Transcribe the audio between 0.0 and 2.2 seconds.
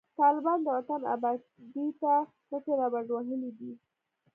طالبان د وطن آبادۍ ته